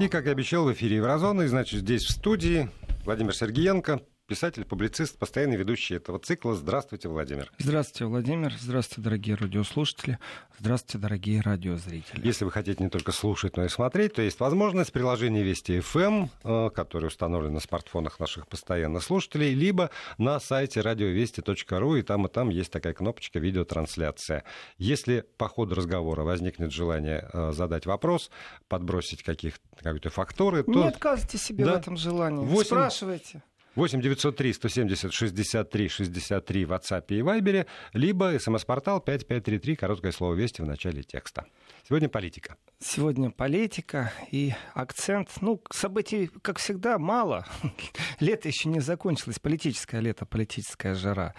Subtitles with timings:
[0.00, 1.42] И, как и обещал, в эфире Еврозона.
[1.42, 2.70] И, значит, здесь в студии
[3.04, 6.54] Владимир Сергеенко, писатель, публицист, постоянный ведущий этого цикла.
[6.54, 7.50] Здравствуйте, Владимир.
[7.58, 8.52] Здравствуйте, Владимир.
[8.60, 10.18] Здравствуйте, дорогие радиослушатели.
[10.58, 12.24] Здравствуйте, дорогие радиозрители.
[12.24, 16.28] Если вы хотите не только слушать, но и смотреть, то есть возможность приложения Вести FM,
[16.44, 22.28] э, которое установлено на смартфонах наших постоянных слушателей, либо на сайте радиовести.ру, и там и
[22.28, 24.44] там есть такая кнопочка «Видеотрансляция».
[24.76, 28.30] Если по ходу разговора возникнет желание э, задать вопрос,
[28.68, 30.72] подбросить каких какие-то факторы, то...
[30.72, 31.74] Не отказывайте себе да.
[31.74, 32.44] в этом желании.
[32.44, 32.66] 8...
[32.66, 33.42] Спрашивайте.
[33.74, 40.62] 8 903 170 63 63 в WhatsApp и Viber, либо смс-портал 5533, короткое слово «Вести»
[40.62, 41.46] в начале текста.
[41.86, 42.56] Сегодня политика.
[42.80, 45.30] Сегодня политика и акцент.
[45.40, 47.46] Ну, событий, как всегда, мало.
[48.20, 49.38] Лето еще не закончилось.
[49.38, 51.34] Политическое лето, политическая жара.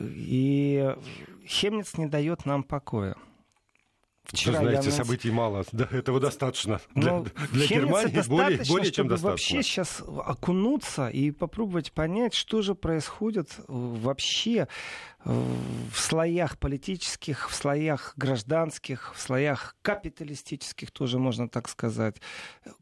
[0.00, 0.94] И
[1.46, 3.16] Хемниц не дает нам покоя.
[4.26, 4.94] Вчера Вы знаете, я...
[4.96, 6.80] событий мало, да, этого достаточно.
[6.94, 9.56] Для, ну, для Германии более, более чем достаточно.
[9.56, 14.68] вообще сейчас окунуться и попробовать понять, что же происходит вообще
[15.26, 22.20] в слоях политических, в слоях гражданских, в слоях капиталистических, тоже можно так сказать,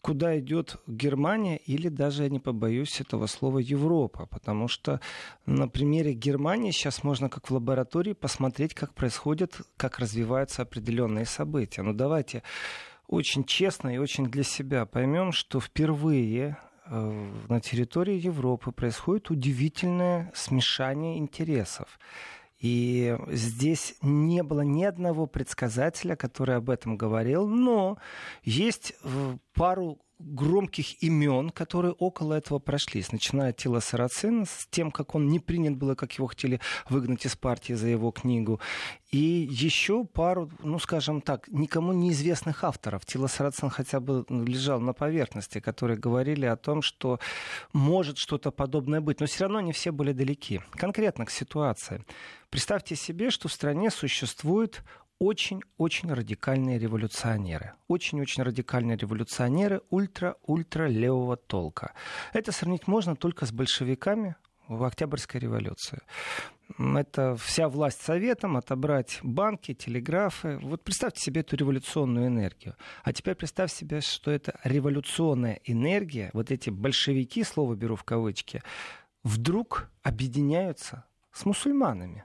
[0.02, 4.26] куда идет Германия или даже, я не побоюсь этого слова, Европа.
[4.26, 5.00] Потому что
[5.46, 11.80] на примере Германии сейчас можно как в лаборатории посмотреть, как происходит, как развиваются определенные события.
[11.80, 12.42] Но давайте
[13.06, 21.18] очень честно и очень для себя поймем, что впервые на территории Европы происходит удивительное смешание
[21.18, 21.98] интересов.
[22.58, 27.98] И здесь не было ни одного предсказателя, который об этом говорил, но
[28.42, 28.94] есть
[29.52, 35.28] пару громких имен, которые около этого прошлись, начиная от Тила Сарацина, с тем, как он
[35.28, 38.60] не принят был, как его хотели выгнать из партии за его книгу,
[39.10, 43.04] и еще пару, ну, скажем так, никому неизвестных авторов.
[43.06, 47.20] Тила Сарацин хотя бы лежал на поверхности, которые говорили о том, что
[47.72, 50.60] может что-то подобное быть, но все равно не все были далеки.
[50.72, 52.04] Конкретно к ситуации.
[52.50, 54.82] Представьте себе, что в стране существует
[55.24, 57.72] очень-очень радикальные революционеры.
[57.88, 61.94] Очень-очень радикальные революционеры ультра-ультра левого толка.
[62.32, 64.36] Это сравнить можно только с большевиками
[64.68, 66.00] в Октябрьской революции.
[66.78, 70.58] Это вся власть советом, отобрать банки, телеграфы.
[70.62, 72.74] Вот представьте себе эту революционную энергию.
[73.02, 78.62] А теперь представь себе, что это революционная энергия, вот эти большевики, слово беру в кавычки,
[79.22, 82.24] вдруг объединяются с мусульманами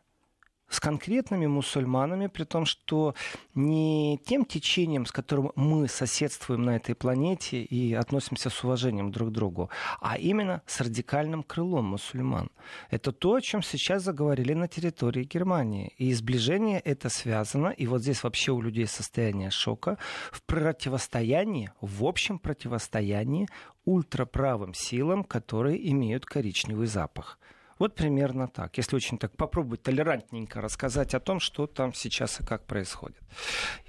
[0.70, 3.16] с конкретными мусульманами, при том, что
[3.56, 9.30] не тем течением, с которым мы соседствуем на этой планете и относимся с уважением друг
[9.30, 9.70] к другу,
[10.02, 12.50] а именно с радикальным крылом мусульман.
[12.90, 15.94] Это то, о чем сейчас заговорили на территории Германии.
[15.98, 19.98] И сближение это связано, и вот здесь вообще у людей состояние шока,
[20.32, 23.48] в противостоянии, в общем противостоянии
[23.86, 27.40] ультраправым силам, которые имеют коричневый запах.
[27.80, 28.78] Вот примерно так.
[28.78, 33.18] Если очень так попробовать толерантненько рассказать о том, что там сейчас и как происходит.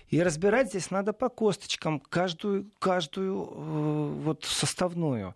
[0.09, 5.35] И разбирать здесь надо по косточкам каждую, каждую э, вот составную.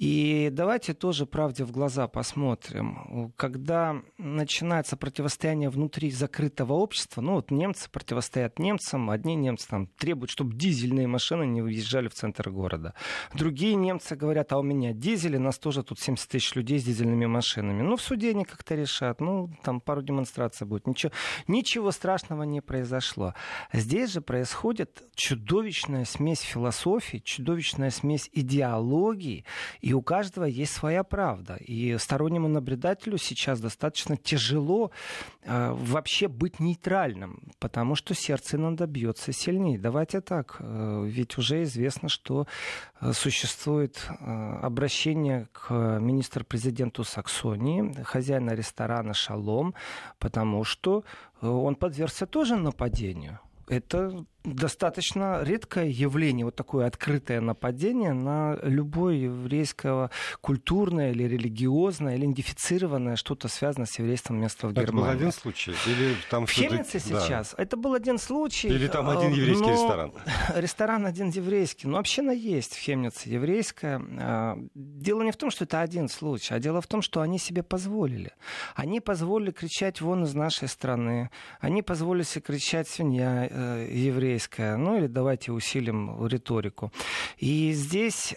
[0.00, 3.34] И давайте тоже правде в глаза посмотрим.
[3.36, 10.30] Когда начинается противостояние внутри закрытого общества, ну вот немцы противостоят немцам, одни немцы там требуют,
[10.30, 12.94] чтобы дизельные машины не выезжали в центр города.
[13.34, 17.26] Другие немцы говорят, а у меня дизели, нас тоже тут 70 тысяч людей с дизельными
[17.26, 17.82] машинами.
[17.82, 20.86] Ну в суде они как-то решат, ну там пару демонстраций будет.
[20.86, 21.12] Ничего,
[21.46, 23.34] ничего страшного не произошло.
[23.70, 29.44] Здесь же происходит чудовищная смесь философии, чудовищная смесь идеологии
[29.82, 31.56] и у каждого есть своя правда.
[31.56, 34.90] И стороннему наблюдателю сейчас достаточно тяжело
[35.42, 39.78] э, вообще быть нейтральным, потому что сердце иногда бьется сильнее.
[39.78, 42.46] Давайте так, э, ведь уже известно, что
[43.00, 45.70] э, существует э, обращение к
[46.00, 49.74] министр-президенту Саксонии, хозяина ресторана «Шалом»,
[50.18, 51.04] потому что
[51.40, 53.38] э, он подвергся тоже нападению.
[53.68, 60.10] Это достаточно редкое явление, вот такое открытое нападение на любое еврейское
[60.40, 64.88] культурное или религиозное или идентифицированное что-то связанное с еврейством место в Германии.
[64.88, 65.74] Это был один случай?
[65.86, 67.54] Или там в Хемнице сейчас.
[67.56, 67.62] Да.
[67.62, 68.68] Это был один случай.
[68.68, 69.72] Или там один еврейский но...
[69.72, 70.12] ресторан?
[70.54, 71.86] Ресторан один еврейский.
[71.86, 74.00] Но община есть в Хемнице еврейская.
[74.18, 77.38] А, дело не в том, что это один случай, а дело в том, что они
[77.38, 78.32] себе позволили.
[78.74, 81.30] Они позволили кричать вон из нашей страны.
[81.60, 86.92] Они позволили себе кричать свинья э, еврей еврейская, ну или давайте усилим риторику.
[87.38, 88.34] И здесь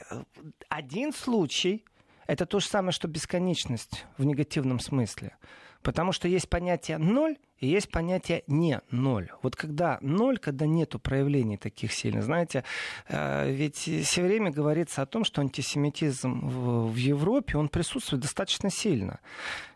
[0.70, 1.86] один случай,
[2.28, 5.36] это то же самое, что бесконечность в негативном смысле.
[5.84, 9.30] Потому что есть понятие ноль и есть понятие не ноль.
[9.42, 12.64] Вот когда ноль, когда нету проявлений таких сильных, знаете,
[13.10, 19.20] э, ведь все время говорится о том, что антисемитизм в Европе, он присутствует достаточно сильно.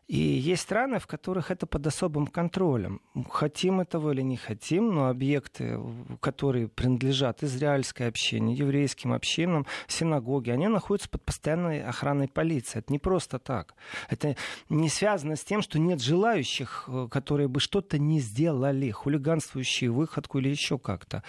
[0.07, 3.01] И есть страны, в которых это под особым контролем.
[3.29, 5.79] Хотим этого или не хотим, но объекты,
[6.21, 12.79] которые принадлежат израильской общине, еврейским общинам, синагоги, они находятся под постоянной охраной полиции.
[12.79, 13.75] Это не просто так.
[14.09, 14.37] Это
[14.69, 20.39] не связано с тем, что нет желающих, э, которые бы что-то не сделали, хулиганствующие выходку
[20.39, 21.21] или еще как-то.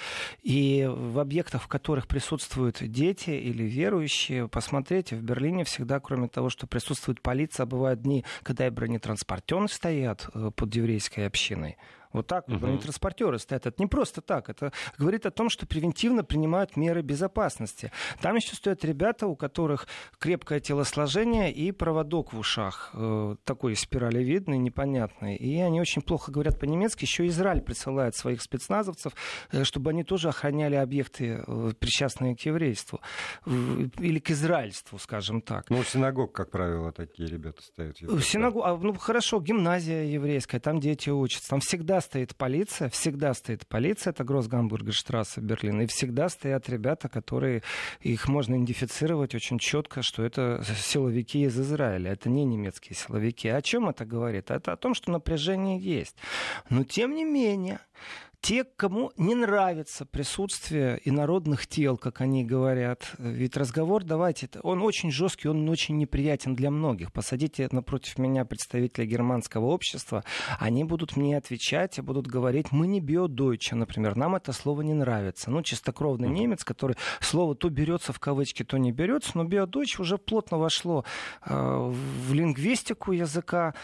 [0.43, 6.49] И в объектах, в которых присутствуют дети или верующие, посмотрите, в Берлине всегда, кроме того,
[6.49, 11.77] что присутствует полиция, бывают дни, когда и бронетранспортеры стоят э, под еврейской общиной.
[12.13, 13.67] Вот так вот бронетранспортеры стоят.
[13.67, 14.49] Это не просто так.
[14.49, 17.93] Это говорит о том, что превентивно принимают меры безопасности.
[18.21, 19.87] Там еще стоят ребята, у которых
[20.19, 22.91] крепкое телосложение и проводок в ушах.
[22.95, 25.37] Э, такой спиралевидный, непонятный.
[25.37, 27.05] И они очень плохо говорят по-немецки.
[27.05, 29.13] Еще Израиль присылает своих спецназовцев,
[29.53, 33.01] э, чтобы они тоже охраняли объекты, э, причастные к еврейству.
[33.47, 35.69] Или к израильству, скажем так.
[35.71, 37.97] Ну, синагог, как правило, такие ребята стоят.
[38.23, 41.51] Синагог, а, ну хорошо, гимназия еврейская, там дети учатся.
[41.51, 47.63] Там всегда стоит полиция, всегда стоит полиция, это Гроссгамбургерштрассе Берлин, и всегда стоят ребята, которые,
[48.01, 53.49] их можно идентифицировать очень четко, что это силовики из Израиля, это не немецкие силовики.
[53.49, 54.51] О чем это говорит?
[54.51, 56.17] Это о том, что напряжение есть.
[56.71, 57.81] Но тем не менее,
[58.41, 63.13] те, кому не нравится присутствие инородных тел, как они говорят.
[63.19, 67.13] Ведь разговор, давайте, он очень жесткий, он очень неприятен для многих.
[67.13, 70.25] Посадите напротив меня представителя германского общества,
[70.59, 75.51] они будут мне отвечать, будут говорить, мы не биодойче, например, нам это слово не нравится.
[75.51, 80.17] Ну, чистокровный немец, который слово то берется в кавычки, то не берется, но биодойч уже
[80.17, 81.05] плотно вошло
[81.45, 83.75] э, в лингвистику языка,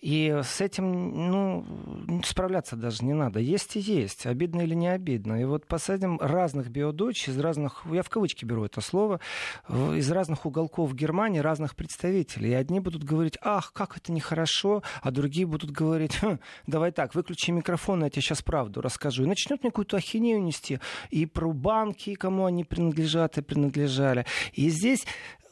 [0.00, 3.40] и с этим, ну, справляться даже не надо.
[3.40, 5.40] Есть и есть есть, обидно или не обидно.
[5.40, 9.20] И вот посадим разных биодочь из разных, я в кавычки беру это слово,
[9.68, 12.50] из разных уголков Германии, разных представителей.
[12.50, 17.14] И одни будут говорить, ах, как это нехорошо, а другие будут говорить, хм, давай так,
[17.14, 19.24] выключи микрофон, я тебе сейчас правду расскажу.
[19.24, 20.78] И начнет мне какую-то ахинею нести
[21.10, 24.26] и про банки, кому они принадлежат и принадлежали.
[24.52, 25.06] И здесь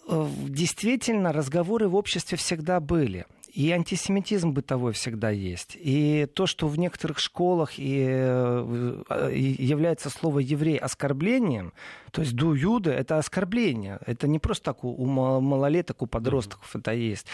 [0.09, 3.27] э, действительно разговоры в обществе всегда были.
[3.53, 5.77] И антисемитизм бытовой всегда есть.
[5.79, 11.75] И то, что в некоторых школах и, э, и является слово еврей оскорблением,
[12.13, 13.99] то есть ду юда это оскорбление.
[14.07, 16.81] Это не просто так у малолеток, у подростков mm-hmm.
[16.81, 17.27] это есть.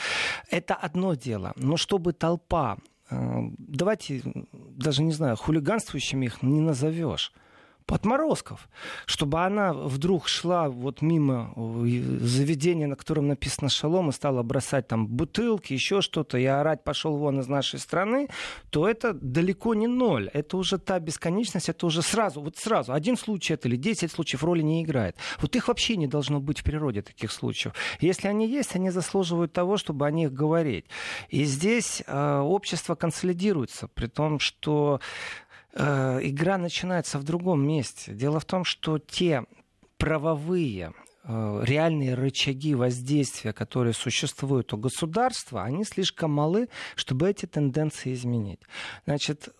[0.51, 1.53] Это одно дело.
[1.55, 2.79] Но чтобы толпа
[3.11, 4.23] э, давайте,
[4.53, 7.33] даже не знаю, хулиганствующими их не назовешь
[7.93, 8.69] отморозков,
[9.07, 15.07] чтобы она вдруг шла вот мимо заведения, на котором написано «Шалом», и стала бросать там
[15.07, 18.29] бутылки, еще что-то, и орать «пошел вон из нашей страны»,
[18.71, 20.29] то это далеко не ноль.
[20.33, 24.45] Это уже та бесконечность, это уже сразу, вот сразу, один случай это или десять случаев
[24.45, 25.17] роли не играет.
[25.41, 27.75] Вот их вообще не должно быть в природе, таких случаев.
[28.01, 30.87] Если они есть, они заслуживают того, чтобы о них говорить.
[31.29, 35.01] И здесь э, общество консолидируется, при том, что
[35.75, 38.13] игра начинается в другом месте.
[38.13, 39.45] Дело в том, что те
[39.99, 40.93] правовые
[41.25, 48.61] э, реальные рычаги воздействия, которые существуют у государства, они слишком малы, чтобы эти тенденции изменить.
[49.05, 49.51] Значит,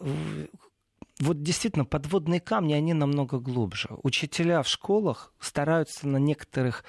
[1.21, 3.89] вот действительно подводные камни, они намного глубже.
[4.03, 6.85] Учителя в школах стараются на некоторых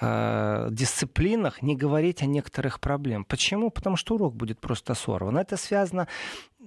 [0.00, 3.28] э, дисциплинах не говорить о некоторых проблемах.
[3.28, 3.70] Почему?
[3.70, 5.38] Потому что урок будет просто сорван.
[5.38, 6.08] Это связано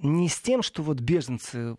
[0.02, 1.76] не с тем, что вот беженцы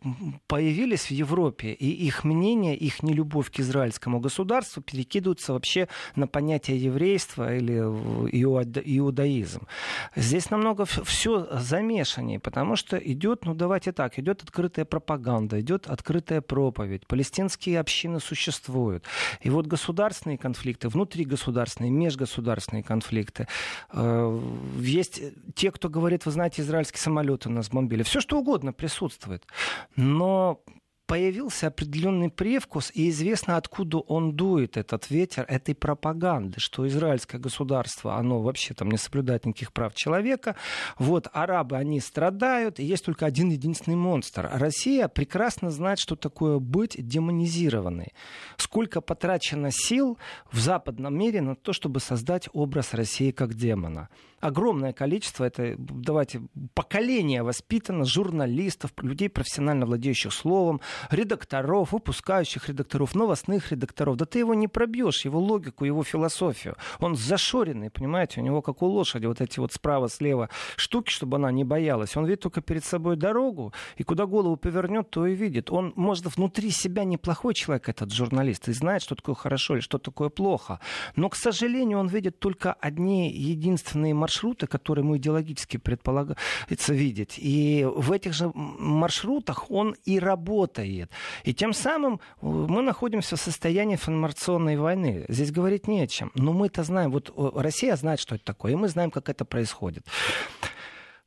[0.48, 6.78] появились в Европе, и их мнение, их нелюбовь к израильскому государству перекидываются вообще на понятие
[6.78, 9.68] еврейства или иудаизм.
[10.16, 16.42] Здесь намного все замешаннее, потому что идет, ну давайте так, идет открытая пропаганда, идет открытая
[16.42, 19.04] проповедь, палестинские общины существуют.
[19.42, 23.48] И вот государственные конфликты, внутригосударственные, межгосударственные конфликты.
[23.92, 24.40] Э,
[24.80, 25.22] есть
[25.56, 29.48] те, кто говорит, вы знаете, израильские самолеты нас бомбили все что угодно присутствует.
[29.96, 30.62] Но
[31.14, 38.16] появился определенный привкус, и известно, откуда он дует, этот ветер, этой пропаганды, что израильское государство,
[38.16, 40.56] оно вообще там не соблюдает никаких прав человека.
[40.98, 44.50] Вот арабы, они страдают, и есть только один единственный монстр.
[44.54, 48.14] Россия прекрасно знает, что такое быть демонизированной.
[48.58, 50.18] Сколько потрачено сил
[50.52, 54.10] в западном мире на то, чтобы создать образ России как демона
[54.44, 56.42] огромное количество, это, давайте,
[56.74, 64.18] поколение воспитано, журналистов, людей, профессионально владеющих словом, редакторов, выпускающих редакторов, новостных редакторов.
[64.18, 66.76] Да ты его не пробьешь, его логику, его философию.
[67.00, 71.52] Он зашоренный, понимаете, у него как у лошади вот эти вот справа-слева штуки, чтобы она
[71.52, 72.16] не боялась.
[72.16, 75.72] Он видит только перед собой дорогу, и куда голову повернет, то и видит.
[75.72, 79.98] Он, может, внутри себя неплохой человек, этот журналист, и знает, что такое хорошо или что
[79.98, 80.80] такое плохо.
[81.16, 87.36] Но, к сожалению, он видит только одни единственные маршруты, которые ему идеологически предполагается видеть.
[87.38, 90.93] И в этих же маршрутах он и работает.
[91.44, 95.26] И тем самым э, мы находимся в состоянии информационной войны.
[95.30, 96.32] Здесь говорить не о чем.
[96.36, 99.46] Но мы-то знаем, вот э, Россия знает, что это такое, и мы знаем, как это
[99.46, 100.06] происходит.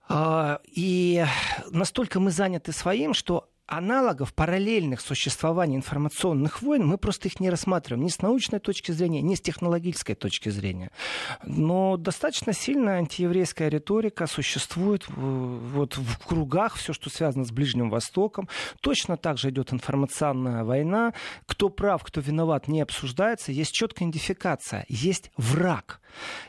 [0.09, 1.25] А, и
[1.71, 8.05] настолько мы заняты своим, что аналогов параллельных существований информационных войн мы просто их не рассматриваем
[8.05, 10.91] ни с научной точки зрения, ни с технологической точки зрения.
[11.45, 18.49] Но достаточно сильная антиеврейская риторика существует вот в кругах, все, что связано с Ближним Востоком.
[18.81, 21.13] Точно так же идет информационная война.
[21.47, 23.53] Кто прав, кто виноват, не обсуждается.
[23.53, 26.01] Есть четкая идентификация, есть враг.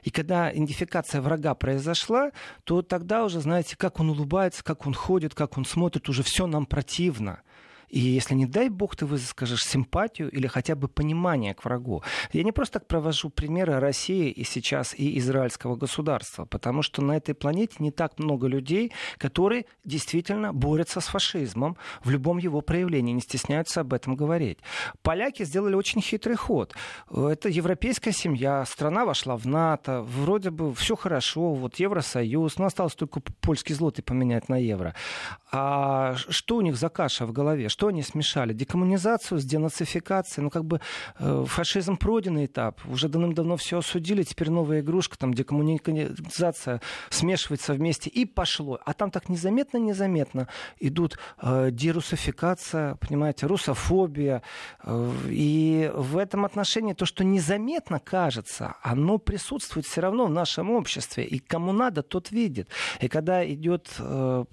[0.04, 2.32] И когда идентификация врага произошла,
[2.64, 6.48] то тогда уже, знаете, как он улыбается, как он ходит, как он смотрит, уже все
[6.48, 7.42] нам противно
[7.90, 12.04] и если, не дай бог, ты выскажешь симпатию или хотя бы понимание к врагу.
[12.34, 17.16] Я не просто так провожу примеры России и сейчас и израильского государства, потому что на
[17.16, 23.14] этой планете не так много людей, которые действительно борются с фашизмом в любом его проявлении,
[23.14, 24.60] не стесняются об этом говорить.
[25.02, 26.76] Поляки сделали очень хитрый ход.
[27.10, 32.96] Это европейская семья, страна вошла в НАТО, вроде бы все хорошо, вот Евросоюз, но осталось
[32.96, 34.94] только польский злотый поменять на евро.
[35.52, 37.70] А что у них за каша в голове?
[37.78, 38.54] Что они смешали?
[38.54, 40.44] Декоммунизацию с денацификацией.
[40.44, 40.82] Ну, как бы
[41.20, 42.82] э, фашизм пройденный этап.
[42.88, 44.24] Уже давным-давно все осудили.
[44.24, 46.82] Теперь новая игрушка, там декоммунизация
[47.12, 48.10] смешивается вместе.
[48.10, 48.80] И пошло.
[48.84, 50.48] А там так незаметно-незаметно
[50.80, 54.42] идут э, дерусификация, понимаете, русофобия.
[54.84, 60.72] Э, и в этом отношении то, что незаметно кажется, оно присутствует все равно в нашем
[60.72, 61.26] обществе.
[61.26, 62.70] И кому надо, тот видит.
[63.02, 64.46] И когда идет э,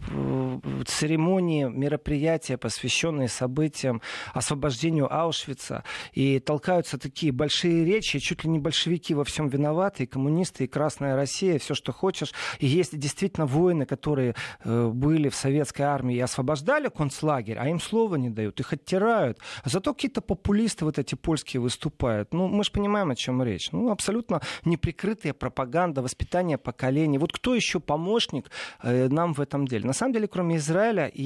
[0.87, 4.02] церемонии, мероприятия, посвященные посвященные событиям
[4.33, 5.85] освобождению Аушвица.
[6.12, 10.66] И толкаются такие большие речи, чуть ли не большевики во всем виноваты, и коммунисты, и
[10.66, 12.33] Красная Россия, все, что хочешь.
[12.59, 17.80] И есть действительно воины, которые э, были в советской армии и освобождали концлагерь, а им
[17.80, 19.38] слова не дают, их оттирают.
[19.64, 22.35] Зато какие-то популисты вот эти польские выступают.
[22.35, 23.73] Ну, мы же понимаем, о чем речь.
[23.73, 27.18] Ну, абсолютно неприкрытая пропаганда, воспитание поколений.
[27.18, 28.50] Вот кто еще помощник
[28.83, 29.87] э, нам в этом деле?
[29.87, 31.23] На самом деле, кроме Израиля и,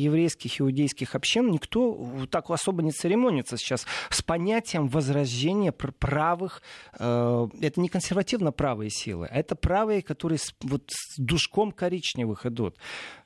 [0.00, 6.62] еврейских, иудейских общин никто так особо не церемонится сейчас с понятием возрождения правых.
[6.98, 12.76] Э, это не консервативно правые силы, а это правые, которые вот, с душком коричневых идут.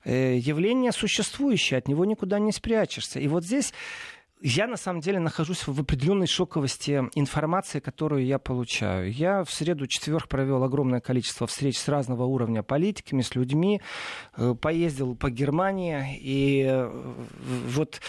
[0.04, 3.20] Э, явление существующее, от него никуда не спрячешься.
[3.20, 3.72] И вот здесь
[4.46, 9.10] я на самом деле нахожусь в определенной шоковости информации, которую я получаю.
[9.10, 13.80] Я в среду четверг провел огромное количество встреч с разного уровня политиками, с людьми,
[14.36, 17.14] э, поездил по Германии, и э,
[17.68, 18.02] вот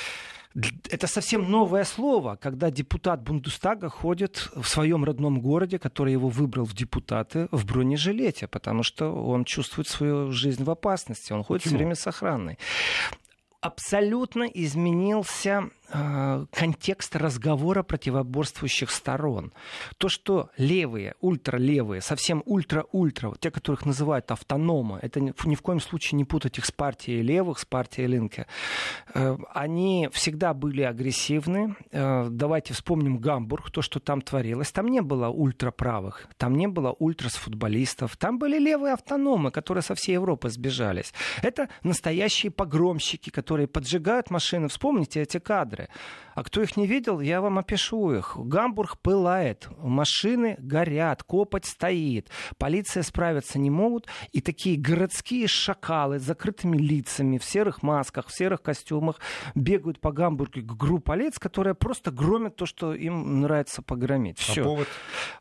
[0.90, 6.66] это совсем новое слово, когда депутат Бундестага ходит в своем родном городе, который его выбрал
[6.66, 11.78] в депутаты, в бронежилете, потому что он чувствует свою жизнь в опасности, он ходит Почему?
[11.78, 12.58] все время с охраной
[13.66, 15.70] абсолютно изменился
[16.52, 19.54] контекст разговора противоборствующих сторон.
[19.98, 26.18] То, что левые, ультралевые, совсем ультра-ультра, те, которых называют автономы, это ни, в коем случае
[26.18, 28.48] не путать их с партией левых, с партией Линке,
[29.14, 31.76] э, они всегда были агрессивны.
[31.92, 34.72] Э, давайте вспомним Гамбург, то, что там творилось.
[34.72, 40.14] Там не было ультраправых, там не было ультрасфутболистов, там были левые автономы, которые со всей
[40.14, 41.14] Европы сбежались.
[41.42, 44.68] Это настоящие погромщики, которые поджигают машины.
[44.68, 45.85] Вспомните эти кадры.
[46.36, 48.36] А кто их не видел, я вам опишу их.
[48.38, 52.30] Гамбург пылает, машины горят, копоть стоит.
[52.58, 54.08] Полиция справиться не могут.
[54.34, 59.22] И такие городские шакалы с закрытыми лицами, в серых масках, в серых костюмах
[59.56, 64.38] бегают по Гамбургу к группе лиц, которая просто громит то, что им нравится погромить.
[64.38, 64.62] Все.
[64.62, 64.88] А повод?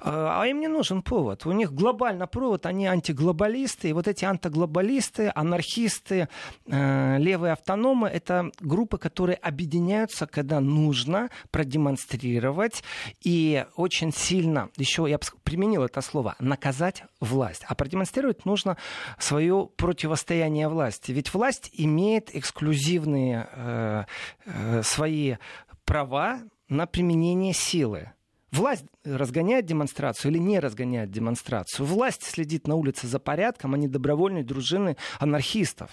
[0.00, 1.44] А, а им не нужен повод.
[1.44, 3.88] У них глобально провод, они антиглобалисты.
[3.88, 6.28] И вот эти антиглобалисты, анархисты,
[6.66, 12.82] э, левые автономы, это группы, которые объединяются, когда нужно продемонстрировать
[13.22, 17.64] и очень сильно, еще я применил это слово, наказать власть.
[17.66, 18.76] А продемонстрировать нужно
[19.18, 21.12] свое противостояние власти.
[21.12, 24.04] Ведь власть имеет эксклюзивные э,
[24.46, 25.36] э, свои
[25.84, 28.10] права на применение силы.
[28.54, 31.84] Власть разгоняет демонстрацию или не разгоняет демонстрацию.
[31.84, 35.90] Власть следит на улице за порядком, а не добровольные дружины анархистов.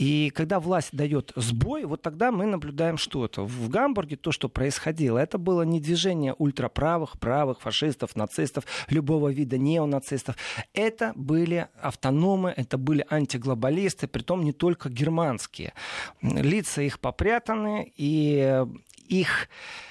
[0.00, 3.44] И когда власть дает сбой, вот тогда мы наблюдаем что-то.
[3.44, 9.58] В Гамбурге то, что происходило, это было не движение ультраправых, правых, фашистов, нацистов, любого вида
[9.58, 10.36] неонацистов.
[10.72, 15.74] Это были автономы, это были антиглобалисты, притом не только германские.
[16.22, 18.64] Лица их попрятаны, и
[19.10, 19.48] их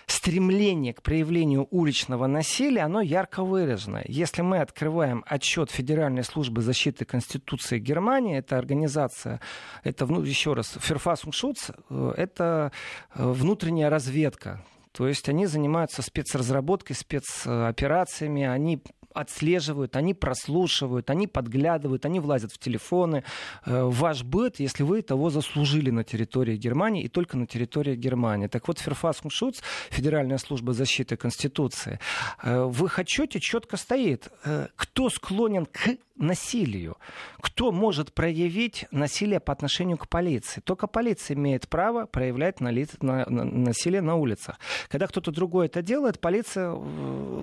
[0.07, 4.01] стремление к проявлению уличного насилия, оно ярко выражено.
[4.07, 9.39] Если мы открываем отчет Федеральной службы защиты Конституции Германии, это организация,
[9.83, 12.71] это, ну, еще раз, Ферфасуншутс, э, это
[13.13, 18.81] э, внутренняя разведка то есть они занимаются спецразработкой, спецоперациями, они
[19.13, 23.23] отслеживают, они прослушивают, они подглядывают, они влазят в телефоны.
[23.65, 28.47] Э, ваш быт, если вы того заслужили на территории Германии и только на территории Германии.
[28.47, 31.99] Так вот, Ферфасмшутс, Федеральная служба защиты Конституции,
[32.43, 36.97] э, в их четко стоит, э, кто склонен к насилию.
[37.39, 40.61] Кто может проявить насилие по отношению к полиции?
[40.61, 44.59] Только полиция имеет право проявлять на, на, на, насилие на улицах.
[44.89, 46.75] Когда кто-то другой это делает, полиция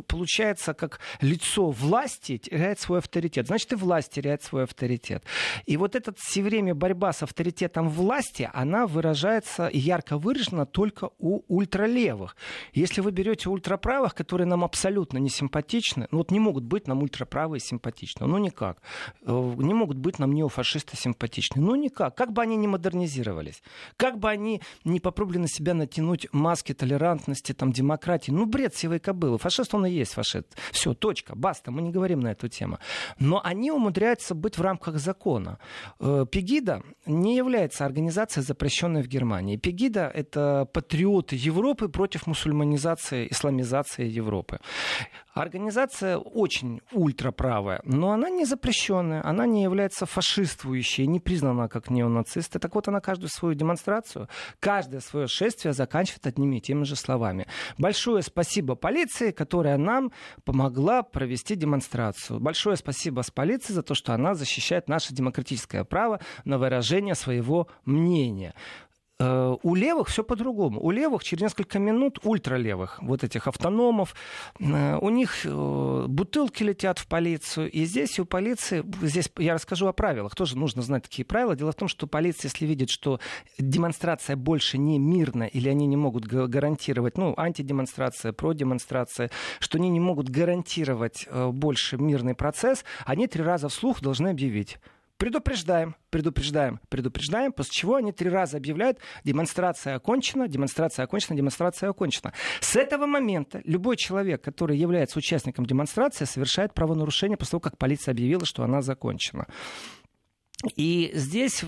[0.06, 3.47] получается как лицо власти теряет свой авторитет.
[3.47, 5.25] Значит, и власть теряет свой авторитет.
[5.65, 11.43] И вот эта все время борьба с авторитетом власти, она выражается ярко выражена только у
[11.49, 12.37] ультралевых.
[12.73, 17.03] Если вы берете ультраправых, которые нам абсолютно не симпатичны, ну вот не могут быть нам
[17.03, 18.83] ультраправые симпатичны, ну никак никак.
[19.23, 21.61] Э, не могут быть нам неофашисты симпатичны.
[21.61, 22.15] Ну никак.
[22.15, 23.63] Как бы они ни модернизировались,
[23.97, 28.31] как бы они не попробовали на себя натянуть маски толерантности, там, демократии.
[28.31, 29.39] Ну, бред сивой кобылы.
[29.39, 30.57] Фашист он и есть фашист.
[30.73, 32.79] Все, точка, баста, мы не говорим на эту тему.
[33.21, 35.59] Но они умудряются быть в рамках закона.
[36.00, 39.57] Э, Пегида не является организацией, запрещенной в Германии.
[39.57, 44.59] Пегида— это патриоты Европы против мусульманизации, исламизации Европы.
[45.37, 52.59] Организация очень ультраправая, но она не запрещенная, она не является фашистующей, не признана как неонацисты.
[52.59, 57.47] Так вот, она каждую свою демонстрацию, каждое свое шествие заканчивает одними и теми же словами.
[57.76, 60.11] Большое спасибо полиции, которая нам
[60.47, 62.40] помогла провести демонстрацию.
[62.40, 67.69] Большое спасибо с полиции за то, что она защищает наше демократическое право на выражение своего
[67.85, 68.55] мнения.
[69.18, 70.80] Э, у левых все по-другому.
[70.80, 74.14] У левых через несколько минут, ультралевых, вот этих автономов,
[74.61, 77.70] э, у них э, бутылки летят в полицию.
[77.70, 81.57] И здесь у полиции, здесь я расскажу о правилах, тоже нужно знать такие правила.
[81.57, 83.18] Дело в том, что полиция, если видит, что
[83.59, 90.00] демонстрация больше не мирная, или они не могут гарантировать, ну, антидемонстрация, продемонстрация, что они не
[90.00, 94.79] могут гарантировать больше мирный процесс, они три раза вслух должны объявить
[95.16, 102.33] предупреждаем, предупреждаем, предупреждаем, после чего они три раза объявляют, демонстрация окончена, демонстрация окончена, демонстрация окончена.
[102.61, 108.12] С этого момента любой человек, который является участником демонстрации, совершает правонарушение после того, как полиция
[108.12, 109.46] объявила, что она закончена.
[110.74, 111.64] И здесь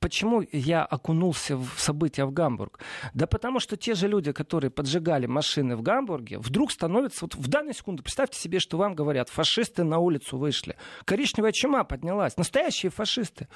[0.00, 2.80] почему я окунулся в события в Гамбург?
[3.14, 7.48] Да потому что те же люди, которые поджигали машины в Гамбурге, вдруг становятся, вот в
[7.48, 12.90] данную секунду, представьте себе, что вам говорят, фашисты на улицу вышли, коричневая чума поднялась, настоящие
[12.90, 13.48] фашисты.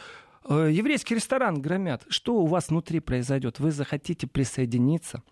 [0.44, 2.04] Э, еврейский ресторан громят.
[2.08, 3.58] Что у вас внутри произойдет?
[3.58, 5.22] Вы захотите присоединиться?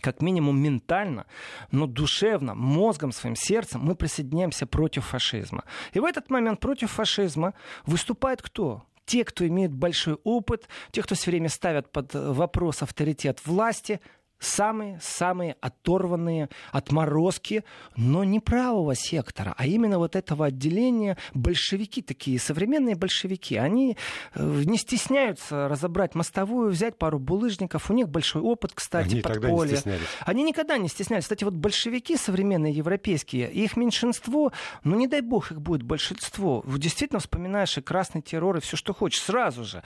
[0.00, 1.26] Как минимум ментально,
[1.70, 5.64] но душевно, мозгом, своим сердцем мы присоединяемся против фашизма.
[5.92, 7.54] И в этот момент против фашизма
[7.86, 8.84] выступает кто?
[9.06, 14.00] Те, кто имеет большой опыт, те, кто все время ставят под вопрос авторитет власти,
[14.44, 17.64] самые-самые оторванные отморозки,
[17.96, 23.56] но не правого сектора, а именно вот этого отделения большевики такие, современные большевики.
[23.56, 23.96] Они
[24.34, 27.90] э, не стесняются разобрать мостовую, взять пару булыжников.
[27.90, 29.80] У них большой опыт, кстати, Они подполья.
[30.20, 31.24] Они никогда не стеснялись.
[31.24, 34.52] Кстати, вот большевики современные европейские, их меньшинство,
[34.84, 36.64] ну не дай бог их будет большинство.
[36.66, 39.82] Действительно вспоминаешь и красный террор, и все, что хочешь, сразу же.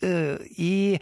[0.00, 1.00] Э, и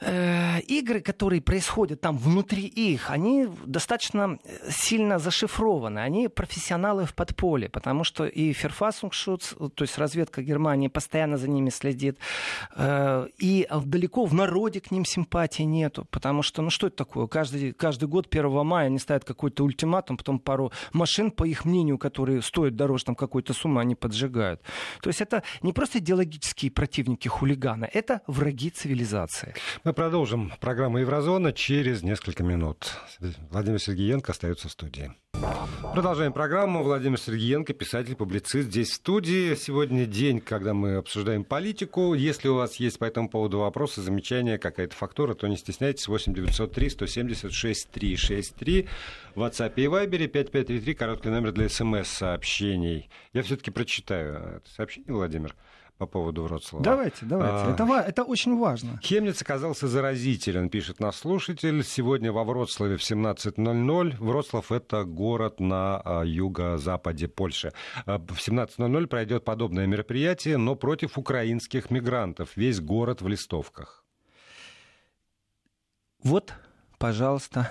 [0.00, 5.98] игры, которые происходят там внутри их, они достаточно э, сильно зашифрованы.
[5.98, 11.70] Они профессионалы в подполе, потому что и Ферфасунгшутс, то есть разведка Германии, постоянно за ними
[11.70, 12.18] следит.
[12.76, 17.26] Э, и далеко в народе к ним симпатии нету, потому что, ну что это такое?
[17.26, 21.98] Каждый, каждый год 1 мая они ставят какой-то ультиматум, потом пару машин, по их мнению,
[21.98, 24.60] которые стоят дороже там какой-то суммы, они поджигают.
[25.02, 29.54] То есть это не просто идеологические противники хулигана, это враги цивилизации.
[29.90, 32.94] Мы продолжим программу «Еврозона» через несколько минут.
[33.50, 35.12] Владимир Сергеенко остается в студии.
[35.92, 36.84] Продолжаем программу.
[36.84, 39.56] Владимир Сергеенко, писатель, публицист, здесь в студии.
[39.56, 42.14] Сегодня день, когда мы обсуждаем политику.
[42.14, 46.06] Если у вас есть по этому поводу вопросы, замечания, какая-то фактура, то не стесняйтесь.
[46.06, 48.88] 8 903 176 363
[49.34, 53.10] в WhatsApp и Viber 5533, короткий номер для смс-сообщений.
[53.32, 55.56] Я все-таки прочитаю это сообщение, Владимир.
[56.00, 56.82] По поводу Вроцлава.
[56.82, 57.56] Давайте, давайте.
[57.56, 57.72] А...
[57.72, 58.98] Это, это очень важно.
[59.02, 61.84] Хемниц оказался заразителен, пишет наш слушатель.
[61.84, 64.16] Сегодня во Вроцлаве в 17.00.
[64.18, 67.72] Вроцлав— это город на а, юго-западе Польши.
[68.06, 72.56] А, в 17.00 пройдет подобное мероприятие, но против украинских мигрантов.
[72.56, 74.02] Весь город в листовках.
[76.22, 76.54] Вот,
[76.98, 77.70] пожалуйста,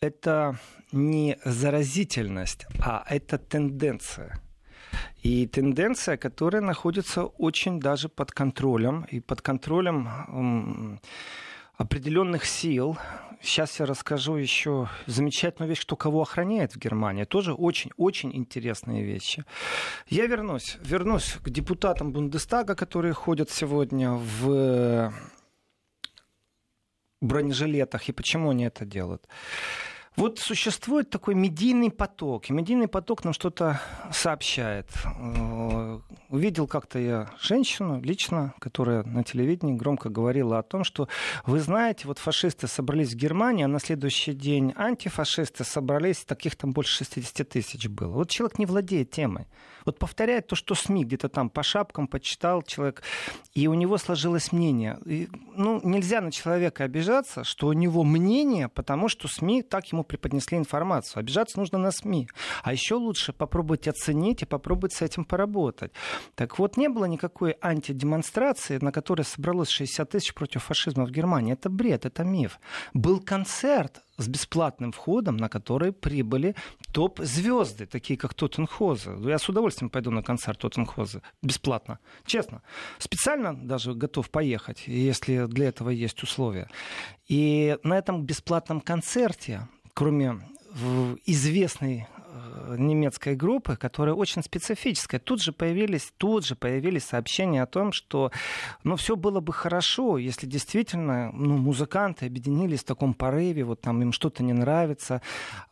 [0.00, 0.56] это
[0.92, 4.40] не заразительность, а это тенденция.
[5.22, 11.00] И тенденция, которая находится очень даже под контролем, и под контролем
[11.76, 12.98] определенных сил.
[13.40, 17.24] Сейчас я расскажу еще замечательную вещь, кто кого охраняет в Германии.
[17.24, 19.44] Тоже очень-очень интересные вещи.
[20.08, 25.12] Я вернусь, вернусь к депутатам Бундестага, которые ходят сегодня в
[27.20, 29.28] бронежилетах, и почему они это делают.
[30.18, 34.88] Вот существует такой медийный поток, и медийный поток нам что-то сообщает.
[35.04, 41.06] Э, увидел как-то я женщину лично, которая на телевидении громко говорила о том, что
[41.46, 46.72] вы знаете, вот фашисты собрались в Германии, а на следующий день антифашисты собрались, таких там
[46.72, 48.14] больше 60 тысяч было.
[48.14, 49.46] Вот человек не владеет темой.
[49.88, 53.02] Вот повторяет то, что СМИ где-то там по шапкам почитал человек,
[53.54, 54.98] и у него сложилось мнение.
[55.06, 60.04] И, ну, нельзя на человека обижаться, что у него мнение, потому что СМИ так ему
[60.04, 61.20] преподнесли информацию.
[61.20, 62.28] Обижаться нужно на СМИ.
[62.62, 65.92] А еще лучше попробовать оценить и попробовать с этим поработать.
[66.34, 71.54] Так вот, не было никакой антидемонстрации, на которой собралось 60 тысяч против фашизма в Германии.
[71.54, 72.60] Это бред, это миф.
[72.92, 76.54] Был концерт с бесплатным входом, на который прибыли
[76.92, 79.16] топ-звезды, такие как Тоттенхоза.
[79.22, 81.22] Я с удовольствием пойду на концерт Тоттенхоза.
[81.42, 81.98] Бесплатно.
[82.26, 82.62] Честно.
[82.98, 86.68] Специально даже готов поехать, если для этого есть условия.
[87.28, 90.40] И на этом бесплатном концерте, кроме
[91.24, 92.06] известной
[92.76, 95.20] немецкой группы, которая очень специфическая.
[95.20, 98.30] Тут же появились, тут же появились сообщения о том, что
[98.84, 104.02] ну, все было бы хорошо, если действительно ну, музыканты объединились в таком порыве, вот там
[104.02, 105.22] им что-то не нравится.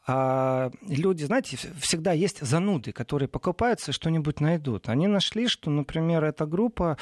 [0.08, 4.88] А люди, знаете, всегда есть зануды, которые покупаются и что-нибудь найдут.
[4.88, 6.96] Они нашли, что, например, эта группа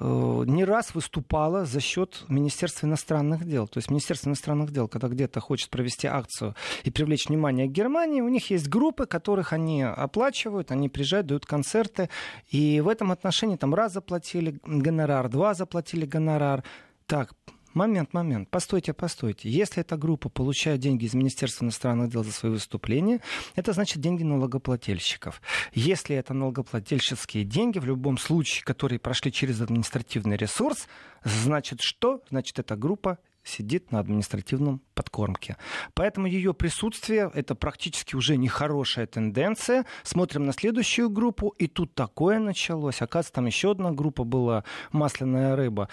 [0.00, 3.68] э, не раз выступала за счет Министерства иностранных дел.
[3.68, 8.22] То есть Министерство иностранных дел, когда где-то хочет провести акцию и привлечь внимание к Германии,
[8.22, 12.08] у них есть группы, которых они оплачивают, они приезжают, дают концерты.
[12.48, 16.64] И в этом отношении там раз заплатили гонорар, два заплатили гонорар.
[17.06, 17.34] Так,
[17.76, 19.48] момент, момент, постойте, постойте.
[19.48, 23.20] Если эта группа получает деньги из Министерства иностранных дел за свои выступления,
[23.54, 25.40] это значит деньги налогоплательщиков.
[25.72, 30.88] Если это налогоплательщицкие деньги, в любом случае, которые прошли через административный ресурс,
[31.22, 32.22] значит что?
[32.30, 35.56] Значит, эта группа сидит на административном подкормке.
[35.94, 39.86] Поэтому ее присутствие— это практически уже нехорошая тенденция.
[40.02, 43.02] Смотрим на следующую группу, и тут такое началось.
[43.02, 45.88] Оказывается, там еще одна группа была «Масляная рыба».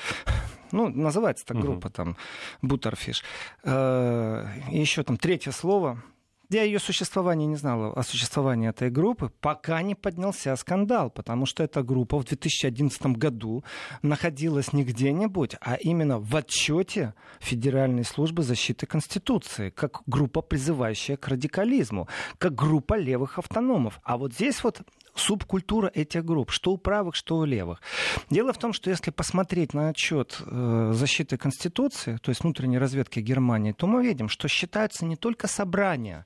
[0.73, 2.17] Ну, называется так группа, там,
[2.61, 3.23] Бутерфиш.
[3.63, 6.03] Э, еще там третье слово
[6.53, 11.63] я ее существование не знала, о существовании этой группы, пока не поднялся скандал, потому что
[11.63, 13.63] эта группа в 2011 году
[14.01, 21.27] находилась не где-нибудь, а именно в отчете Федеральной службы защиты Конституции, как группа, призывающая к
[21.27, 22.07] радикализму,
[22.37, 23.99] как группа левых автономов.
[24.03, 24.81] А вот здесь вот
[25.15, 27.81] субкультура этих групп, что у правых, что у левых.
[28.29, 33.19] Дело в том, что если посмотреть на отчет э, защиты Конституции, то есть внутренней разведки
[33.19, 36.25] Германии, то мы видим, что считаются не только собрания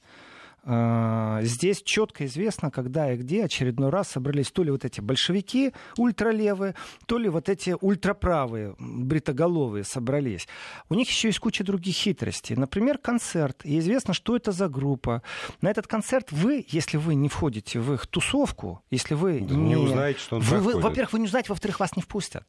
[0.67, 6.75] здесь четко известно, когда и где очередной раз собрались то ли вот эти большевики ультралевые,
[7.05, 10.47] то ли вот эти ультраправые, бритоголовые собрались.
[10.89, 12.55] У них еще есть куча других хитростей.
[12.55, 13.61] Например, концерт.
[13.63, 15.21] И известно, что это за группа.
[15.61, 19.69] На этот концерт вы, если вы не входите в их тусовку, если вы да не...
[19.69, 22.45] не узнаете, что он вы, вы, Во-первых, вы не узнаете, во-вторых, вас не впустят.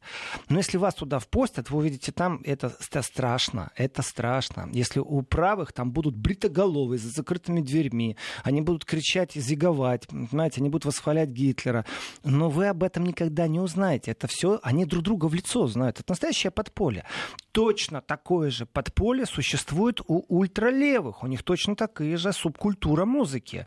[0.49, 4.69] Но если вас туда впустят, вы увидите там, это, это страшно, это страшно.
[4.73, 8.08] Если у правых там будут бритоголовые за закрытыми дверьми,
[8.43, 11.85] они будут кричать зиговать, понимаете, они будут восхвалять Гитлера.
[12.23, 14.11] Но вы об этом никогда не узнаете.
[14.11, 15.99] Это все, они друг друга в лицо знают.
[15.99, 17.05] Это настоящее подполье.
[17.51, 21.23] Точно такое же подполье существует у ультралевых.
[21.23, 23.65] У них точно такая же субкультура музыки.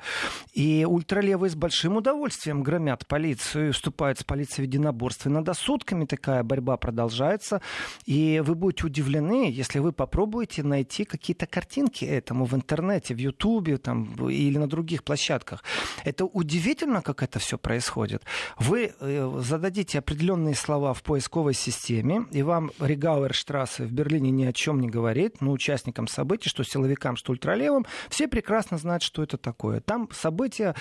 [0.53, 5.29] И ультралевые с большим удовольствием громят полицию, вступают с полицией в единоборство.
[5.29, 7.61] И над сутками такая борьба продолжается.
[8.05, 13.79] И вы будете удивлены, если вы попробуете найти какие-то картинки этому в интернете, в Ютубе,
[13.79, 15.65] там, или на других площадках.
[16.05, 18.23] Это удивительно, как это все происходит.
[18.59, 24.45] Вы э, зададите определенные слова в поисковой системе, и вам Ригауэрштрассе информация в Берлине ни
[24.45, 29.23] о чем не говорит, но участникам событий, что силовикам, что ультралевым, все прекрасно знают, что
[29.23, 29.81] это такое.
[29.81, 30.75] Там события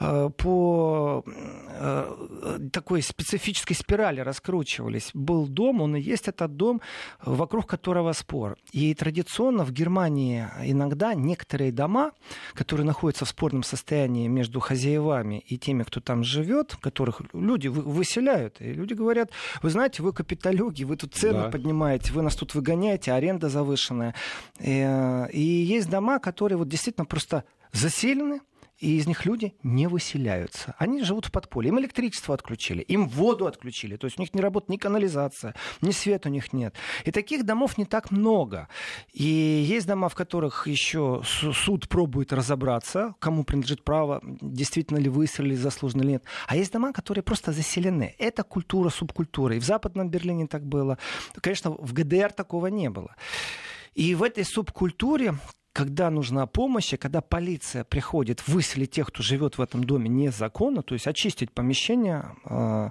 [0.00, 5.10] э, по э, такой специфической спирали раскручивались.
[5.14, 6.80] Был дом, он и есть этот дом,
[7.22, 8.56] вокруг которого спор.
[8.72, 12.12] И традиционно в Германии иногда некоторые дома,
[12.54, 18.60] которые находятся в спорном состоянии между хозяевами и теми, кто там живет, которых люди выселяют.
[18.60, 19.30] И люди говорят,
[19.62, 21.50] вы знаете, вы капиталюги, вы тут цены да.
[21.50, 24.14] поднимаете, вы нас тут выгоняете, аренда завышенная.
[24.60, 28.40] И, э, и есть дома, которые вот действительно просто заселены,
[28.78, 30.74] и из них люди не выселяются.
[30.78, 31.70] Они живут в подполье.
[31.70, 33.96] Им электричество отключили, им воду отключили.
[33.96, 36.74] То есть у них не работает ни канализация, ни свет у них нет.
[37.04, 38.68] И таких домов не так много.
[39.12, 45.54] И есть дома, в которых еще суд пробует разобраться, кому принадлежит право, действительно ли выселили
[45.54, 46.24] заслуженно или нет.
[46.46, 48.14] А есть дома, которые просто заселены.
[48.18, 49.56] Это культура, субкультура.
[49.56, 50.98] И в Западном Берлине так было.
[51.40, 53.16] Конечно, в ГДР такого не было.
[53.94, 55.34] И в этой субкультуре
[55.76, 60.82] когда нужна помощь, и когда полиция приходит выселить тех, кто живет в этом доме незаконно,
[60.82, 62.90] то есть очистить помещение, а,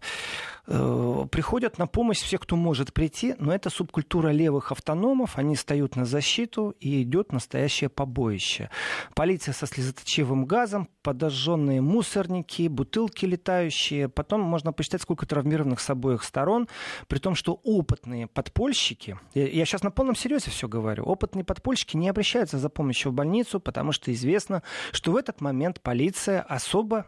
[0.68, 5.96] Э, приходят на помощь все, кто может прийти, но это субкультура левых автономов, они встают
[5.96, 8.70] на защиту, и идет настоящее побоище.
[9.14, 16.24] Полиция со слезоточивым газом, подожженные мусорники, бутылки летающие, потом можно посчитать, сколько травмированных с обоих
[16.24, 16.68] сторон,
[17.08, 22.10] при том, что опытные подпольщики, я сейчас на полном серьезе все говорю, опытные подпольщики не
[22.10, 24.62] обращаются за помощью в больницу, потому что известно,
[24.92, 27.08] что в этот момент полиция особо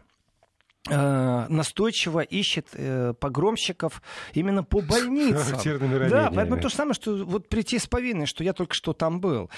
[0.88, 4.02] настойчиво ищет э, погромщиков
[4.34, 5.58] именно по больницам.
[6.10, 9.20] Да, поэтому то же самое, что вот прийти с повинной, что я только что там
[9.20, 9.50] был.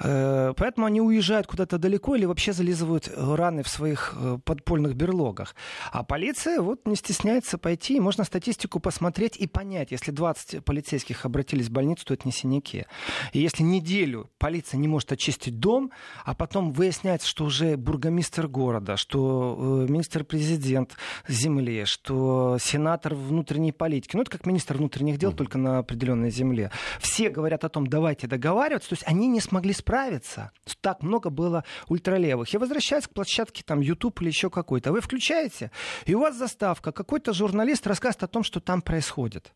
[0.00, 5.54] Э, поэтому они уезжают куда-то далеко или вообще зализывают раны в своих э, подпольных берлогах.
[5.92, 11.66] А полиция вот не стесняется пойти, можно статистику посмотреть и понять, если 20 полицейских обратились
[11.68, 12.86] в больницу, то это не синяки.
[13.32, 15.90] И если неделю полиция не может очистить дом,
[16.24, 20.96] а потом выясняется, что уже бургомистр города, что э, министр-президент президент
[21.28, 26.70] земли, что сенатор внутренней политики, ну это как министр внутренних дел, только на определенной земле.
[27.00, 30.50] Все говорят о том, давайте договариваться, то есть они не смогли справиться.
[30.80, 32.52] Так много было ультралевых.
[32.52, 34.92] Я возвращаюсь к площадке там YouTube или еще какой-то.
[34.92, 35.70] Вы включаете,
[36.06, 39.52] и у вас заставка, какой-то журналист рассказывает о том, что там происходит.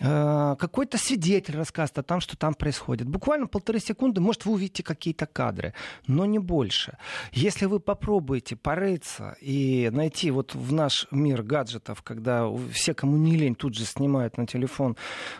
[0.00, 3.06] Э, какой-то свидетель рассказывает о том, что там происходит.
[3.06, 5.74] Буквально полторы секунды, может, вы увидите какие-то кадры,
[6.06, 6.96] но не больше.
[7.32, 13.36] Если вы попробуете порыться и найти вот в наш мир гаджетов, когда все, кому не
[13.36, 14.96] лень, тут же снимают на телефон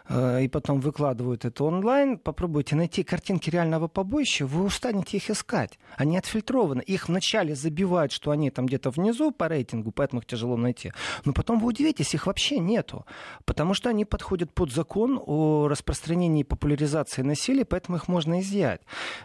[0.09, 5.79] э, и потом выкладывают это онлайн, попробуйте найти картинки реального побоища, вы устанете их искать.
[5.97, 6.83] Они отфильтрованы.
[6.83, 10.93] Их вначале забивают, что они там где-то внизу по рейтингу, поэтому их тяжело найти.
[11.25, 13.07] Но потом вы удивитесь, их вообще нету.
[13.47, 18.41] Потому что они подходят подходят под закон о распространении и популяризации насилия, поэтому их можно
[18.41, 18.81] изъять.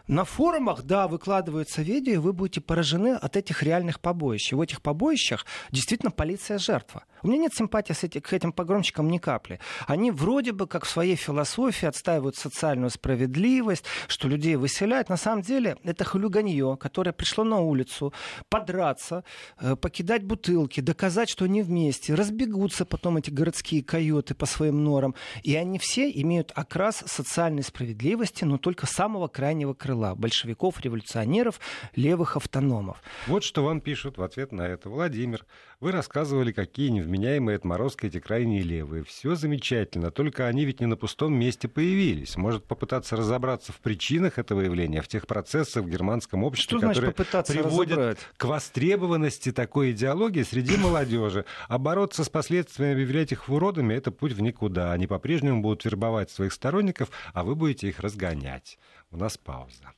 [0.08, 4.51] На форумах, да, выкладываются видео, и вы будете поражены от этих реальных побоищ.
[4.51, 7.03] И в этих побоищах действительно полиция жертва.
[7.23, 9.60] У меня нет симпатии с эти, к этим погромщикам ни капли.
[9.88, 15.10] Они вроде бы как в своей философии отстаивают социальную справедливость, что людей выселяют.
[15.10, 18.13] На самом деле это хулиганье, которое пришло на улицу
[18.49, 19.23] подраться,
[19.60, 25.07] э, покидать бутылки, доказать, что они вместе, разбегутся потом эти городские койоты по своим норам,
[25.08, 25.15] партнерам.
[25.43, 30.15] И они все имеют окрас социальной справедливости, но только самого крайнего крыла.
[30.15, 31.60] Большевиков, революционеров,
[31.96, 33.02] левых автономов.
[33.28, 34.89] Вот что вам пишут в ответ на это.
[34.89, 35.46] Владимир,
[35.80, 39.04] вы рассказывали, какие невменяемые отморозки эти крайние левые.
[39.04, 42.36] Все замечательно, только они ведь не на пустом месте появились.
[42.36, 47.13] Может попытаться разобраться в причинах этого явления, в тех процессах в германском обществе, что которые
[47.13, 48.17] приводят разобрать?
[48.38, 51.46] к востребованности такой идеологии среди молодежи.
[51.67, 54.97] А бороться с последствиями, объявлять их уродами, это путь в никуда.
[54.98, 58.80] Они по-прежнему будут вербовать своих сторонников, а вы будете их разгонять.
[59.12, 59.94] У нас пауза.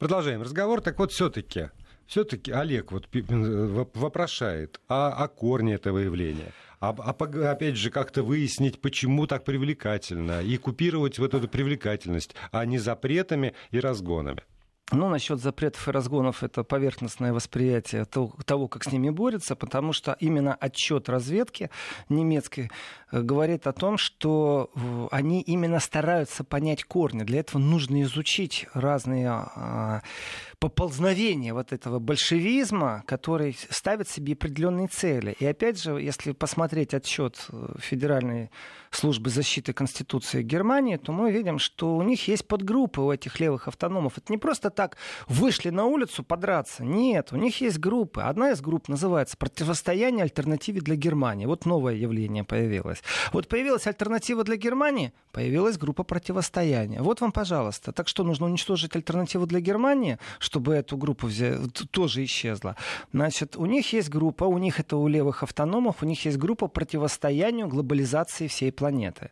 [0.00, 0.80] Продолжаем разговор.
[0.80, 1.70] Так вот, все-таки
[2.06, 3.06] все-таки Олег вот
[3.94, 6.52] вопрошает о, о корне этого явления.
[6.80, 7.10] А, а
[7.52, 13.54] опять же, как-то выяснить, почему так привлекательно, и купировать вот эту привлекательность, а не запретами
[13.70, 14.42] и разгонами.
[14.92, 20.16] Ну, насчет запретов и разгонов это поверхностное восприятие того, как с ними борются, потому что
[20.18, 21.70] именно отчет разведки
[22.08, 22.70] немецкой
[23.12, 27.22] э, говорит о том, что э, они именно стараются понять корни.
[27.22, 30.02] Для этого нужно изучить разные
[30.60, 35.34] поползновения вот этого большевизма, который ставит себе определенные цели.
[35.40, 38.50] И опять же, если посмотреть отчет э, Федеральной
[38.90, 43.68] службы защиты Конституции Германии, то мы видим, что у них есть подгруппы у этих левых
[43.68, 44.18] автономов.
[44.18, 44.96] Это не просто так
[45.28, 46.84] вышли на улицу подраться.
[46.84, 48.20] Нет, у них есть группы.
[48.20, 51.46] Одна из групп называется «Противостояние альтернативе для Германии».
[51.46, 53.02] Вот новое явление появилось.
[53.32, 57.00] Вот появилась альтернатива для Германии, появилась группа противостояния.
[57.00, 57.92] Вот вам, пожалуйста.
[57.92, 60.18] Так что нужно уничтожить альтернативу для Германии,
[60.50, 61.60] чтобы эту группу взять,
[61.92, 62.74] тоже исчезла.
[63.12, 66.66] Значит, у них есть группа, у них это у левых автономов, у них есть группа
[66.66, 69.30] противостоянию глобализации всей планеты.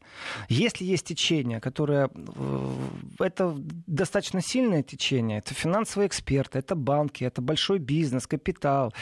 [0.49, 2.09] Если есть течение, которое...
[2.37, 2.75] Э,
[3.19, 3.53] это
[3.87, 8.95] достаточно сильное течение, это финансовые эксперты, это банки, это большой бизнес, капитал,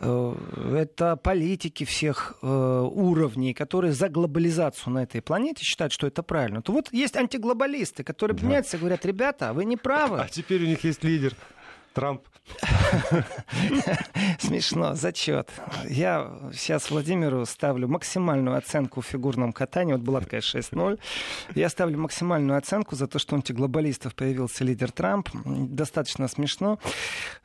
[0.00, 0.34] э,
[0.74, 6.62] это политики всех э, уровней, которые за глобализацию на этой планете считают, что это правильно,
[6.62, 10.20] то вот есть антиглобалисты, которые меняются и говорят, ребята, вы не правы.
[10.20, 11.34] А теперь у них есть лидер.
[11.94, 12.22] Трамп.
[14.38, 15.50] Смешно, зачет.
[15.88, 19.92] Я сейчас Владимиру ставлю максимальную оценку в фигурном катании.
[19.92, 20.98] Вот была такая 6-0.
[21.54, 25.28] Я ставлю максимальную оценку за то, что у антиглобалистов появился лидер Трамп.
[25.44, 26.78] Достаточно смешно.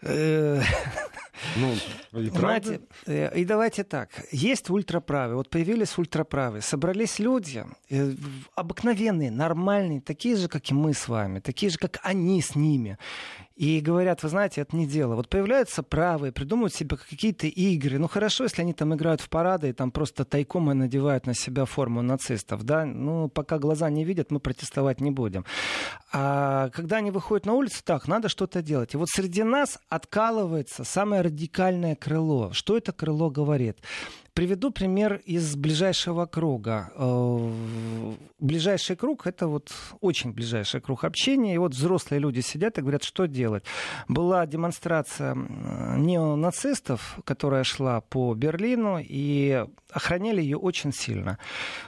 [0.02, 0.62] Э,
[1.58, 1.74] ну,
[2.20, 4.10] и Знаете, э, и давайте так.
[4.32, 5.36] Есть ультраправые.
[5.36, 6.62] Вот появились ультраправые.
[6.62, 8.14] Собрались люди, э,
[8.56, 12.98] обыкновенные, нормальные, такие же, как и мы с вами, такие же, как они с ними
[13.56, 15.16] и говорят, вы знаете, это не дело.
[15.16, 18.00] Вот появляются правые, придумывают себе какие-то игры.
[18.00, 21.36] Ну хорошо, если они там играют в парады и там просто тайком и надевают на
[21.36, 25.46] себя форму нацистов, да, ну пока глаза не видят, мы протестовать не будем.
[26.12, 28.96] А когда они выходят на улицу, так, надо что-то делать.
[28.96, 32.52] И вот среди нас откалывается самое радикальное крыло.
[32.54, 33.78] Что это крыло говорит?
[34.34, 36.92] Приведу пример из ближайшего круга.
[36.96, 41.54] Э, ближайший круг— это вот очень ближайший круг общения.
[41.54, 43.64] И вот взрослые люди сидят и говорят, что делать.
[44.08, 51.38] Была демонстрация неонацистов, которая шла по Берлину, и охраняли ее очень сильно.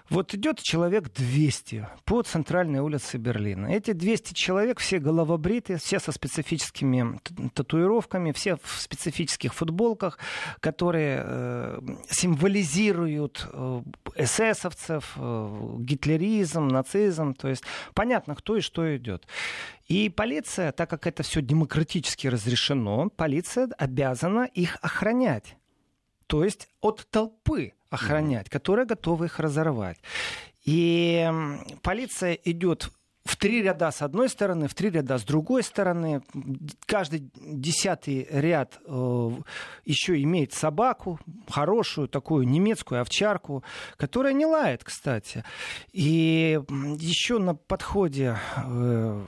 [0.10, 3.68] Вот идет человек 200 по центральной улице Берлина.
[3.68, 7.20] Эти 200 человек все головобриты, все со специфическими
[7.56, 10.20] татуировками, все в специфических футболках,
[10.60, 11.80] которые э,
[12.36, 13.82] символизируют э,
[14.16, 17.34] эсэсовцев, э, гитлеризм, нацизм.
[17.34, 19.26] То есть понятно, кто и что идет.
[19.88, 25.56] И полиция, так как это все демократически разрешено, полиция обязана их охранять.
[26.28, 29.98] То есть от толпы охранять, которая готова их разорвать.
[30.66, 31.30] И
[31.84, 32.92] полиция идет
[33.26, 36.22] в три ряда с одной стороны, в три ряда с другой стороны.
[36.86, 39.30] Каждый десятый ряд э,
[39.84, 43.64] еще имеет собаку, хорошую такую немецкую овчарку,
[43.98, 45.44] которая не лает, кстати.
[45.92, 46.60] И
[47.00, 49.26] еще на подходе э,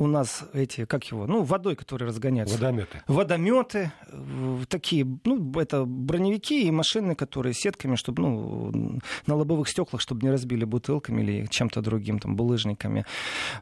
[0.00, 2.56] у нас эти, как его, ну, водой, которые разгоняются.
[2.56, 3.02] Водометы.
[3.06, 3.92] Водометы,
[4.68, 10.30] такие, ну, это броневики и машины, которые сетками, чтобы, ну, на лобовых стеклах, чтобы не
[10.30, 13.04] разбили бутылками или чем-то другим, там, булыжниками.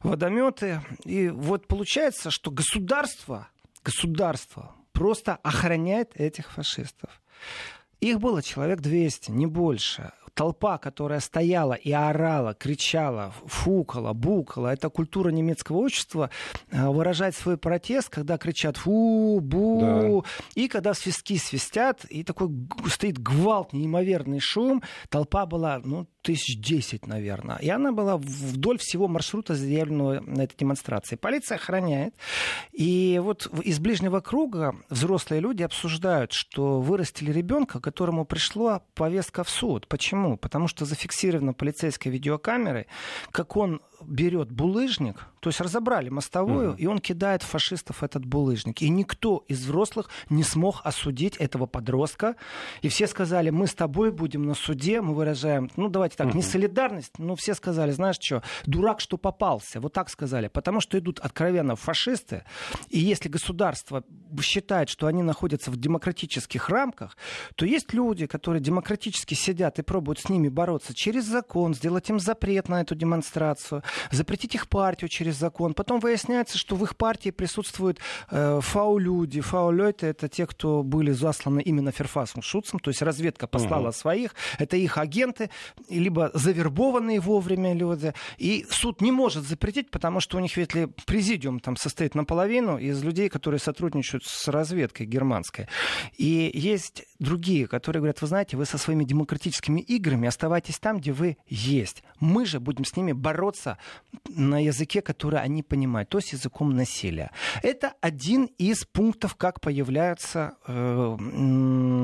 [0.05, 0.81] Водометы.
[1.05, 3.49] И вот получается, что государство,
[3.83, 7.21] государство просто охраняет этих фашистов.
[7.99, 14.89] Их было человек 200, не больше толпа, которая стояла и орала, кричала, фукала, букала, это
[14.89, 16.31] культура немецкого общества,
[16.71, 20.31] э, выражать свой протест, когда кричат фу, бу, да.
[20.55, 22.51] и когда свистки свистят, и такой
[22.87, 27.57] стоит гвалт, неимоверный шум, толпа была, ну, тысяч десять, наверное.
[27.57, 31.17] И она была вдоль всего маршрута, заявленного на этой демонстрации.
[31.17, 32.15] Полиция охраняет.
[32.71, 39.49] И вот из ближнего круга взрослые люди обсуждают, что вырастили ребенка, которому пришла повестка в
[39.49, 39.89] суд.
[39.89, 40.37] Почему?
[40.37, 42.89] Потому что зафиксировано полицейской видеокамерой,
[43.31, 46.79] как он берет булыжник, то есть разобрали мостовую, угу.
[46.79, 48.83] и он кидает фашистов этот булыжник.
[48.83, 52.37] И никто из взрослых не смог осудить этого подростка.
[52.83, 56.37] И все сказали, мы с тобой будем на суде, мы выражаем, ну давайте так, угу.
[56.37, 59.81] не солидарность, но все сказали, знаешь что, дурак, что попался.
[59.81, 60.49] Вот так сказали.
[60.49, 62.45] Потому что идут откровенно фашисты.
[62.89, 64.05] И если государство
[64.41, 67.17] считает, что они находятся в демократических рамках,
[67.55, 72.19] то есть люди, которые демократически сидят и пробуют с ними бороться через закон, сделать им
[72.19, 75.75] запрет на эту демонстрацию, запретить их партию через закон.
[75.75, 77.99] Потом выясняется, что в их партии присутствуют
[78.31, 79.41] э, фау-люди.
[79.41, 83.93] Фау-люди— это те, кто были засланы именно Ферфасом Шуцем, то есть разведка послала угу.
[83.93, 84.35] своих.
[84.59, 85.51] Это их агенты,
[85.89, 88.15] либо завербованные вовремя люди.
[88.39, 92.79] И суд не может запретить, потому что у них ведь ли президиум там состоит наполовину
[92.79, 95.69] из людей, которые сотрудничают с разведкой германской.
[96.17, 101.13] И есть другие, которые говорят, вы знаете, вы со своими демократическими играми оставайтесь там, где
[101.13, 102.03] вы есть.
[102.21, 103.78] Мы же будем с ними бороться
[104.29, 107.31] на языке, который они понимают, то есть языком насилия.
[107.63, 111.17] Это один из пунктов, как появляются э,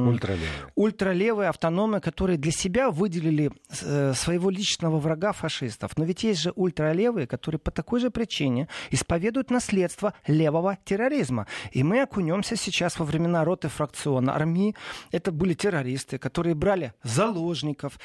[0.08, 0.48] ультралевые.
[0.74, 5.96] ультралевые автономы, которые для себя выделили э, своего личного врага фашистов.
[5.96, 11.46] Но ведь есть же ультралевые, которые по такой же причине исповедуют наследство левого терроризма.
[11.72, 14.74] И мы окунемся сейчас во времена роты фракциона армии.
[15.11, 17.99] Это были террористы, которые брали заложников,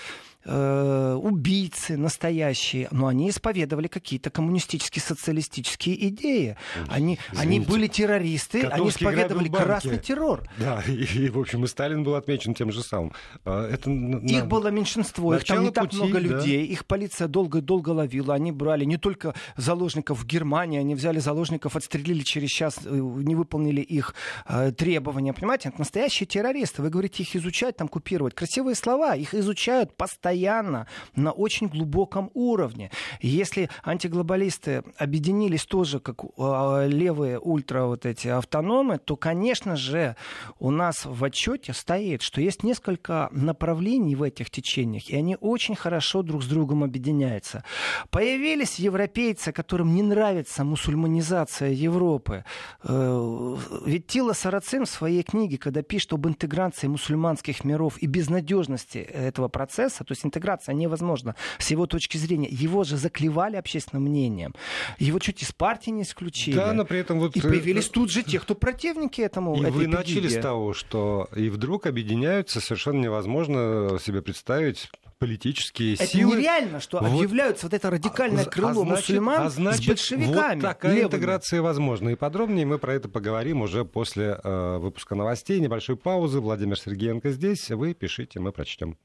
[0.45, 3.29] э, убийцы настоящие, но они
[3.59, 6.57] исповедовали какие-то коммунистические, социалистические идеи.
[6.87, 10.43] Они, они были террористы, они исповедовали красный террор.
[10.57, 13.13] Да, и, и, в общем, и Сталин был отмечен тем же самым.
[13.45, 16.73] А, это, их было меньшинство, их там не так пути, много людей, да.
[16.73, 22.23] их полиция долго-долго ловила, они брали не только заложников в Германии, они взяли заложников, отстрелили
[22.23, 24.15] через час, э, не выполнили их
[24.47, 29.33] э, требования, понимаете, это настоящие террористы, вы говорите их изучать, там купировать, красивые слова, их
[29.33, 32.91] изучают постоянно на очень глубоком уровне.
[33.21, 33.48] Если
[33.83, 40.15] антиглобалисты объединились тоже как а, левые ультра вот эти автономы, то, конечно же,
[40.59, 45.75] у нас в отчете стоит, что есть несколько направлений в этих течениях, и они очень
[45.75, 47.63] хорошо друг с другом объединяются.
[48.09, 52.43] Появились европейцы, которым не нравится мусульманизация Европы.
[52.83, 58.97] Э, ведь Тила Сарацин в своей книге, когда пишет об интеграции мусульманских миров и безнадежности
[58.97, 62.49] этого процесса, то есть интеграция невозможна с его точки зрения.
[62.49, 64.53] Его же заклевали общественным мнением.
[64.97, 66.55] Его чуть из партии не исключили.
[66.55, 67.35] Да, но при этом вот...
[67.35, 69.55] И появились э, тут же те, кто противники этому.
[69.55, 76.07] И вы начали с того, что и вдруг объединяются, совершенно невозможно себе представить политические это
[76.07, 76.31] силы.
[76.31, 77.07] Это нереально, что вот.
[77.07, 80.61] объявляются вот это радикальное а, крыло а значит, мусульман а значит, с большевиками.
[80.61, 81.07] Вот такая левыми.
[81.07, 82.09] интеграция возможна.
[82.09, 85.59] И подробнее мы про это поговорим уже после э, выпуска новостей.
[85.59, 86.39] Небольшой паузы.
[86.39, 87.69] Владимир Сергеенко здесь.
[87.69, 88.97] Вы пишите, мы прочтем.